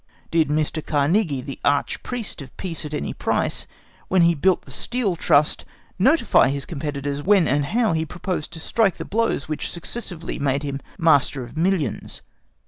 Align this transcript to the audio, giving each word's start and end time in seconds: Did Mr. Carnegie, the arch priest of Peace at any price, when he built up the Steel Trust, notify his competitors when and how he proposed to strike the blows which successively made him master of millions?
Did 0.31 0.47
Mr. 0.47 0.83
Carnegie, 0.83 1.41
the 1.41 1.59
arch 1.63 2.01
priest 2.01 2.41
of 2.41 2.57
Peace 2.57 2.85
at 2.85 2.93
any 2.95 3.13
price, 3.13 3.67
when 4.07 4.23
he 4.23 4.33
built 4.33 4.61
up 4.61 4.65
the 4.65 4.71
Steel 4.71 5.15
Trust, 5.15 5.63
notify 5.99 6.49
his 6.49 6.65
competitors 6.65 7.21
when 7.21 7.47
and 7.47 7.65
how 7.67 7.93
he 7.93 8.03
proposed 8.03 8.51
to 8.53 8.59
strike 8.59 8.97
the 8.97 9.05
blows 9.05 9.47
which 9.47 9.69
successively 9.69 10.39
made 10.39 10.63
him 10.63 10.79
master 10.97 11.43
of 11.43 11.55
millions? 11.55 12.23